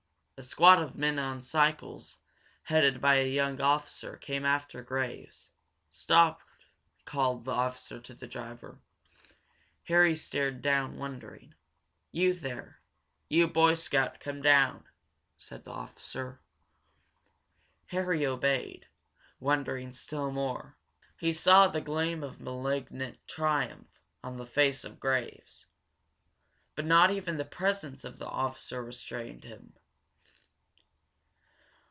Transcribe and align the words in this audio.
A 0.37 0.43
squad 0.43 0.81
of 0.81 0.95
men 0.95 1.19
on 1.19 1.43
cycles, 1.43 2.17
headed 2.63 2.99
by 2.99 3.17
a 3.17 3.29
young 3.31 3.61
officer, 3.61 4.17
came 4.17 4.43
after 4.43 4.81
Graves. 4.81 5.51
"Stop!" 5.91 6.41
called 7.05 7.45
the 7.45 7.51
officer 7.51 7.99
to 7.99 8.15
the 8.15 8.25
driver. 8.25 8.79
Harry 9.83 10.15
stared 10.15 10.63
down, 10.63 10.97
wondering. 10.97 11.53
"You 12.11 12.33
there 12.33 12.81
you 13.29 13.47
Boy 13.47 13.75
Scout 13.75 14.19
come 14.19 14.41
down!" 14.41 14.85
said 15.37 15.63
the 15.63 15.69
officer. 15.73 16.39
Harry 17.89 18.25
obeyed, 18.25 18.87
wondering 19.39 19.93
still 19.93 20.31
more. 20.31 20.75
He 21.19 21.33
saw 21.33 21.67
the 21.67 21.81
gleam 21.81 22.23
of 22.23 22.41
malignant 22.41 23.19
triumph 23.27 23.99
on 24.23 24.37
the 24.37 24.47
face 24.47 24.83
of 24.83 24.99
Graves. 24.99 25.67
But 26.73 26.85
not 26.85 27.11
even 27.11 27.37
the 27.37 27.45
presence 27.45 28.03
of 28.03 28.17
the 28.17 28.25
officer 28.25 28.83
restrained 28.83 29.43
him. 29.43 29.75